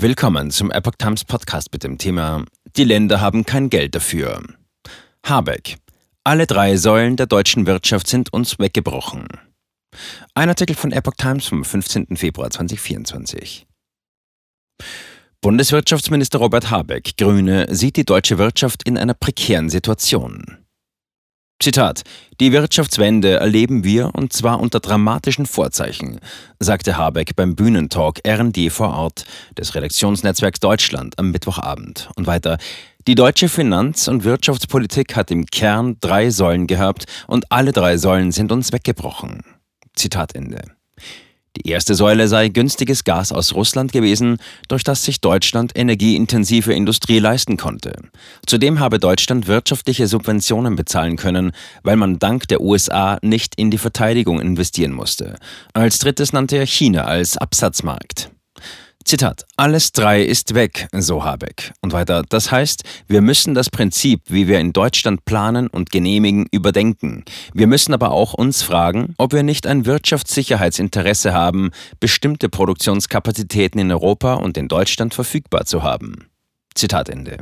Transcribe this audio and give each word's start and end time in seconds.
Willkommen 0.00 0.52
zum 0.52 0.70
Epoch 0.70 0.94
Times 0.96 1.24
Podcast 1.24 1.72
mit 1.72 1.82
dem 1.82 1.98
Thema 1.98 2.44
Die 2.76 2.84
Länder 2.84 3.20
haben 3.20 3.44
kein 3.44 3.68
Geld 3.68 3.96
dafür. 3.96 4.44
Habeck. 5.26 5.74
Alle 6.22 6.46
drei 6.46 6.76
Säulen 6.76 7.16
der 7.16 7.26
deutschen 7.26 7.66
Wirtschaft 7.66 8.06
sind 8.06 8.32
uns 8.32 8.60
weggebrochen. 8.60 9.26
Ein 10.34 10.50
Artikel 10.50 10.76
von 10.76 10.92
Epoch 10.92 11.14
Times 11.18 11.48
vom 11.48 11.64
15. 11.64 12.16
Februar 12.16 12.48
2024. 12.48 13.66
Bundeswirtschaftsminister 15.40 16.38
Robert 16.38 16.70
Habeck, 16.70 17.16
Grüne, 17.16 17.66
sieht 17.68 17.96
die 17.96 18.04
deutsche 18.04 18.38
Wirtschaft 18.38 18.84
in 18.84 18.96
einer 18.96 19.14
prekären 19.14 19.68
Situation. 19.68 20.58
Zitat: 21.60 22.02
Die 22.38 22.52
Wirtschaftswende 22.52 23.40
erleben 23.40 23.82
wir 23.82 24.14
und 24.14 24.32
zwar 24.32 24.60
unter 24.60 24.78
dramatischen 24.78 25.44
Vorzeichen, 25.44 26.20
sagte 26.60 26.96
Habeck 26.96 27.34
beim 27.34 27.56
Bühnentalk 27.56 28.20
RD 28.26 28.70
vor 28.70 28.94
Ort 28.94 29.24
des 29.56 29.74
Redaktionsnetzwerks 29.74 30.60
Deutschland 30.60 31.18
am 31.18 31.32
Mittwochabend. 31.32 32.10
Und 32.14 32.28
weiter: 32.28 32.58
Die 33.08 33.16
deutsche 33.16 33.48
Finanz- 33.48 34.06
und 34.06 34.22
Wirtschaftspolitik 34.22 35.16
hat 35.16 35.32
im 35.32 35.46
Kern 35.46 35.96
drei 36.00 36.30
Säulen 36.30 36.68
gehabt 36.68 37.06
und 37.26 37.50
alle 37.50 37.72
drei 37.72 37.96
Säulen 37.96 38.30
sind 38.30 38.52
uns 38.52 38.72
weggebrochen. 38.72 39.42
Zitat 39.96 40.36
Ende. 40.36 40.77
Die 41.64 41.70
erste 41.70 41.94
Säule 41.94 42.28
sei 42.28 42.48
günstiges 42.48 43.04
Gas 43.04 43.32
aus 43.32 43.54
Russland 43.54 43.90
gewesen, 43.92 44.38
durch 44.68 44.84
das 44.84 45.04
sich 45.04 45.20
Deutschland 45.20 45.72
energieintensive 45.74 46.72
Industrie 46.72 47.18
leisten 47.18 47.56
konnte. 47.56 47.92
Zudem 48.46 48.78
habe 48.78 48.98
Deutschland 48.98 49.48
wirtschaftliche 49.48 50.06
Subventionen 50.06 50.76
bezahlen 50.76 51.16
können, 51.16 51.52
weil 51.82 51.96
man 51.96 52.18
dank 52.18 52.46
der 52.48 52.60
USA 52.60 53.18
nicht 53.22 53.54
in 53.56 53.70
die 53.70 53.78
Verteidigung 53.78 54.40
investieren 54.40 54.92
musste. 54.92 55.36
Als 55.72 55.98
drittes 55.98 56.32
nannte 56.32 56.56
er 56.56 56.66
China 56.66 57.04
als 57.04 57.36
Absatzmarkt. 57.36 58.30
Zitat, 59.08 59.46
alles 59.56 59.92
drei 59.92 60.22
ist 60.22 60.52
weg, 60.52 60.86
so 60.92 61.24
Habeck. 61.24 61.72
Und 61.80 61.94
weiter, 61.94 62.24
das 62.28 62.52
heißt, 62.52 62.84
wir 63.06 63.22
müssen 63.22 63.54
das 63.54 63.70
Prinzip, 63.70 64.20
wie 64.26 64.48
wir 64.48 64.60
in 64.60 64.74
Deutschland 64.74 65.24
planen 65.24 65.68
und 65.68 65.90
genehmigen, 65.90 66.44
überdenken. 66.52 67.24
Wir 67.54 67.68
müssen 67.68 67.94
aber 67.94 68.10
auch 68.10 68.34
uns 68.34 68.62
fragen, 68.62 69.14
ob 69.16 69.32
wir 69.32 69.42
nicht 69.42 69.66
ein 69.66 69.86
Wirtschaftssicherheitsinteresse 69.86 71.32
haben, 71.32 71.70
bestimmte 72.00 72.50
Produktionskapazitäten 72.50 73.80
in 73.80 73.90
Europa 73.90 74.34
und 74.34 74.58
in 74.58 74.68
Deutschland 74.68 75.14
verfügbar 75.14 75.64
zu 75.64 75.82
haben. 75.82 76.26
Zitat 76.74 77.08
Ende. 77.08 77.38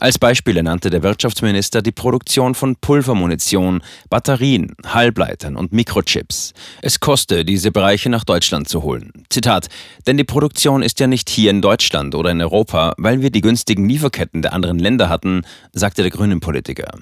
Als 0.00 0.18
Beispiele 0.18 0.62
nannte 0.62 0.90
der 0.90 1.02
Wirtschaftsminister 1.02 1.80
die 1.80 1.92
Produktion 1.92 2.54
von 2.54 2.76
Pulvermunition, 2.76 3.82
Batterien, 4.10 4.74
Halbleitern 4.86 5.56
und 5.56 5.72
Mikrochips. 5.72 6.52
Es 6.82 7.00
koste, 7.00 7.44
diese 7.44 7.70
Bereiche 7.70 8.10
nach 8.10 8.24
Deutschland 8.24 8.68
zu 8.68 8.82
holen. 8.82 9.12
Zitat: 9.30 9.68
Denn 10.06 10.16
die 10.16 10.24
Produktion 10.24 10.82
ist 10.82 11.00
ja 11.00 11.06
nicht 11.06 11.30
hier 11.30 11.50
in 11.50 11.62
Deutschland 11.62 12.14
oder 12.14 12.30
in 12.30 12.40
Europa, 12.40 12.94
weil 12.98 13.22
wir 13.22 13.30
die 13.30 13.40
günstigen 13.40 13.88
Lieferketten 13.88 14.42
der 14.42 14.52
anderen 14.52 14.78
Länder 14.78 15.08
hatten, 15.08 15.42
sagte 15.72 16.02
der 16.02 16.10
grünen 16.10 16.40
Politiker. 16.40 16.92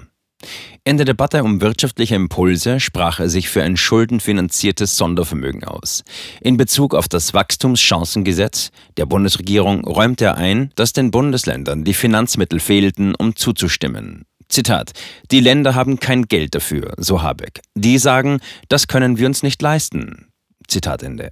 In 0.83 0.97
der 0.97 1.05
Debatte 1.05 1.43
um 1.43 1.61
wirtschaftliche 1.61 2.15
Impulse 2.15 2.79
sprach 2.79 3.19
er 3.19 3.29
sich 3.29 3.49
für 3.49 3.63
ein 3.63 3.77
schuldenfinanziertes 3.77 4.97
Sondervermögen 4.97 5.63
aus. 5.63 6.03
In 6.41 6.57
Bezug 6.57 6.93
auf 6.93 7.07
das 7.07 7.33
Wachstumschancengesetz 7.33 8.71
der 8.97 9.05
Bundesregierung 9.05 9.85
räumte 9.85 10.25
er 10.25 10.37
ein, 10.37 10.71
dass 10.75 10.93
den 10.93 11.11
Bundesländern 11.11 11.83
die 11.83 11.93
Finanzmittel 11.93 12.59
fehlten, 12.59 13.15
um 13.15 13.35
zuzustimmen. 13.35 14.25
Zitat: 14.49 14.91
Die 15.31 15.39
Länder 15.39 15.75
haben 15.75 15.99
kein 15.99 16.23
Geld 16.23 16.53
dafür, 16.53 16.93
so 16.97 17.21
Habeck. 17.21 17.61
Die 17.75 17.97
sagen, 17.97 18.39
das 18.69 18.87
können 18.87 19.17
wir 19.17 19.27
uns 19.27 19.41
nicht 19.41 19.61
leisten. 19.61 20.27
Zitat 20.67 21.03
Ende. 21.03 21.29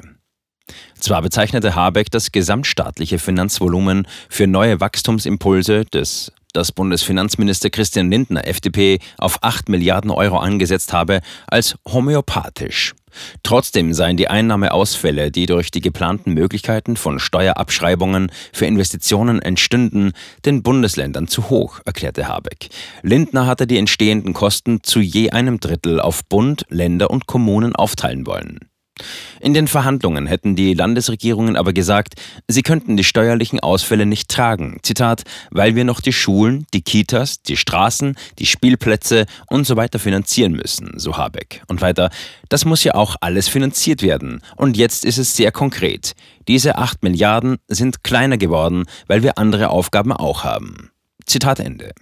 Zwar 1.00 1.22
bezeichnete 1.22 1.76
Habeck 1.76 2.12
das 2.12 2.32
gesamtstaatliche 2.32 3.20
Finanzvolumen 3.20 4.08
für 4.30 4.48
neue 4.48 4.80
Wachstumsimpulse 4.80 5.86
des 5.86 6.32
das 6.54 6.72
Bundesfinanzminister 6.72 7.70
Christian 7.70 8.10
Lindner 8.10 8.48
FDP 8.48 9.00
auf 9.18 9.44
8 9.44 9.70
Milliarden 9.70 10.12
Euro 10.12 10.38
angesetzt 10.38 10.94
habe, 10.94 11.22
als 11.48 11.76
homöopathisch. 11.88 12.94
Trotzdem 13.44 13.94
seien 13.94 14.18
die 14.18 14.30
Einnahmeausfälle, 14.30 15.32
die 15.32 15.46
durch 15.46 15.72
die 15.72 15.82
geplanten 15.82 16.34
Möglichkeiten 16.34 16.96
von 16.96 17.20
Steuerabschreibungen 17.20 18.32
für 18.54 18.66
Investitionen 18.66 19.42
entstünden, 19.42 20.14
den 20.46 20.64
Bundesländern 20.64 21.28
zu 21.28 21.50
hoch, 21.50 21.80
erklärte 21.86 22.28
Habeck. 22.28 22.70
Lindner 23.02 23.48
hatte 23.48 23.68
die 23.68 23.78
entstehenden 23.78 24.34
Kosten 24.34 24.84
zu 24.84 25.00
je 25.00 25.32
einem 25.32 25.60
Drittel 25.60 26.00
auf 26.00 26.24
Bund, 26.26 26.66
Länder 26.70 27.10
und 27.10 27.28
Kommunen 27.28 27.76
aufteilen 27.76 28.26
wollen. 28.26 28.71
In 29.40 29.54
den 29.54 29.68
Verhandlungen 29.68 30.28
hätten 30.28 30.56
die 30.56 30.74
Landesregierungen 30.74 31.56
aber 31.56 31.74
gesagt, 31.74 32.16
sie 32.48 32.62
könnten 32.62 32.98
die 32.98 33.04
steuerlichen 33.04 33.60
Ausfälle 33.60 34.06
nicht 34.06 34.30
tragen. 34.30 34.80
Zitat, 34.84 35.24
weil 35.50 35.76
wir 35.76 35.84
noch 35.84 36.02
die 36.02 36.14
Schulen, 36.14 36.68
die 36.74 36.82
Kitas, 36.84 37.42
die 37.42 37.58
Straßen, 37.58 38.16
die 38.38 38.46
Spielplätze 38.46 39.26
und 39.48 39.66
so 39.66 39.76
weiter 39.76 39.98
finanzieren 39.98 40.54
müssen, 40.54 41.00
so 41.00 41.18
Habeck. 41.18 41.64
Und 41.68 41.82
weiter, 41.82 42.12
das 42.50 42.66
muss 42.66 42.84
ja 42.84 42.94
auch 42.94 43.16
alles 43.22 43.48
finanziert 43.48 44.04
werden. 44.04 44.42
Und 44.56 44.78
jetzt 44.78 45.06
ist 45.06 45.18
es 45.18 45.36
sehr 45.36 45.52
konkret. 45.52 46.14
Diese 46.48 46.78
8 46.78 47.02
Milliarden 47.04 47.58
sind 47.68 48.04
kleiner 48.04 48.38
geworden, 48.38 48.86
weil 49.08 49.24
wir 49.24 49.38
andere 49.38 49.70
Aufgaben 49.70 50.12
auch 50.12 50.44
haben. 50.44 50.92
Zitat 51.26 51.60
Ende. 51.60 51.94